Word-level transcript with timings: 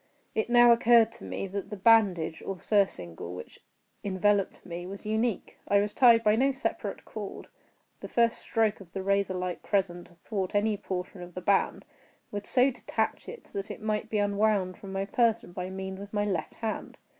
It 0.33 0.49
now 0.49 0.71
occurred 0.71 1.11
to 1.11 1.23
me 1.23 1.45
that 1.45 1.69
the 1.69 1.77
bandage, 1.77 2.41
or 2.43 2.59
surcingle, 2.59 3.35
which 3.35 3.59
enveloped 4.03 4.65
me, 4.65 4.87
was 4.87 5.05
unique. 5.05 5.59
I 5.67 5.79
was 5.79 5.93
tied 5.93 6.23
by 6.23 6.35
no 6.35 6.51
separate 6.51 7.05
cord. 7.05 7.45
The 7.99 8.07
first 8.07 8.39
stroke 8.39 8.79
of 8.79 8.91
the 8.93 9.03
razorlike 9.03 9.61
crescent 9.61 10.09
athwart 10.09 10.55
any 10.55 10.75
portion 10.75 11.21
of 11.21 11.35
the 11.35 11.39
band, 11.41 11.85
would 12.31 12.47
so 12.47 12.71
detach 12.71 13.29
it 13.29 13.43
that 13.53 13.69
it 13.69 13.79
might 13.79 14.09
be 14.09 14.17
unwound 14.17 14.79
from 14.79 14.91
my 14.91 15.05
person 15.05 15.51
by 15.51 15.69
means 15.69 16.01
of 16.01 16.11
my 16.13 16.25
left 16.25 16.55
hand. 16.55 16.97